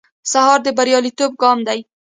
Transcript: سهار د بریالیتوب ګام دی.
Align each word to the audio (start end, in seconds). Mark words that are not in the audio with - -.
سهار 0.31 0.59
د 0.63 0.67
بریالیتوب 0.77 1.31
ګام 1.41 1.59
دی. 1.67 1.79